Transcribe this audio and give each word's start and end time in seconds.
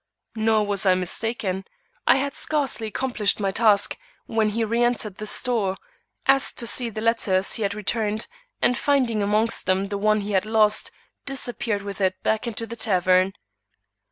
Nor 0.33 0.65
was 0.65 0.87
I 0.87 0.95
mistaken. 0.95 1.63
I 2.07 2.15
had 2.15 2.33
scarcely 2.33 2.87
accomplished 2.87 3.39
my 3.39 3.51
task, 3.51 3.99
when 4.25 4.49
he 4.49 4.65
reëntered 4.65 5.17
the 5.17 5.27
store, 5.27 5.77
asked 6.27 6.57
to 6.57 6.65
see 6.65 6.89
the 6.89 7.01
letters 7.01 7.53
he 7.53 7.61
had 7.61 7.75
returned, 7.75 8.25
and 8.63 8.75
finding 8.75 9.21
amongst 9.21 9.67
them 9.67 9.83
the 9.83 9.99
one 9.99 10.21
he 10.21 10.31
had 10.31 10.47
lost, 10.47 10.89
disappeared 11.27 11.83
with 11.83 12.01
it 12.01 12.15
back 12.23 12.41
to 12.55 12.65
the 12.65 12.75
tavern. 12.75 13.33